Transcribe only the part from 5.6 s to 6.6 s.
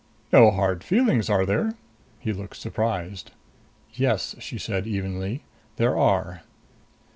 "There are."